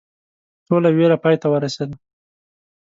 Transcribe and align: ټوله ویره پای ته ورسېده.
ټوله 0.67 0.89
ویره 0.97 1.17
پای 1.23 1.35
ته 1.41 1.47
ورسېده. 1.49 1.95